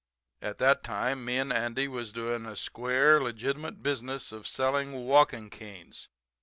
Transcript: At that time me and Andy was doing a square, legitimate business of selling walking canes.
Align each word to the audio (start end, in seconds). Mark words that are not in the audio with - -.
At 0.41 0.57
that 0.57 0.83
time 0.83 1.23
me 1.23 1.37
and 1.37 1.53
Andy 1.53 1.87
was 1.87 2.11
doing 2.11 2.47
a 2.47 2.55
square, 2.55 3.21
legitimate 3.21 3.83
business 3.83 4.31
of 4.31 4.47
selling 4.47 5.05
walking 5.05 5.51
canes. 5.51 6.07